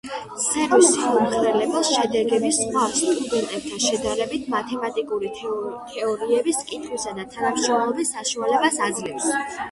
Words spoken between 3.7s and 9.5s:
შედარების, მათემატიკური თეორიების კითხვისა და თანამშრომლობის საშუალებას აძლევს.